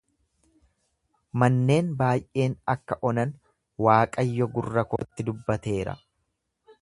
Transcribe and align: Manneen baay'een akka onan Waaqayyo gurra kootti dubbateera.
Manneen 1.41 1.91
baay'een 1.99 2.55
akka 2.73 2.97
onan 3.11 3.35
Waaqayyo 3.87 4.49
gurra 4.55 4.87
kootti 4.95 5.29
dubbateera. 5.31 5.97